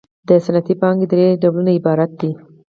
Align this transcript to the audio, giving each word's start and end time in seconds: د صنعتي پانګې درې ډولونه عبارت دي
د 0.27 0.29
صنعتي 0.45 0.73
پانګې 0.81 1.07
درې 1.11 1.27
ډولونه 1.41 1.71
عبارت 1.77 2.11
دي 2.19 2.31